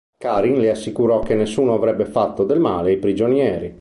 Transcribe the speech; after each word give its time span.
Karin 0.17 0.57
le 0.59 0.71
assicurò 0.71 1.19
che 1.19 1.35
nessuno 1.35 1.75
avrebbe 1.75 2.05
fatto 2.05 2.43
del 2.43 2.59
male 2.59 2.89
ai 2.89 2.97
prigionieri. 2.97 3.69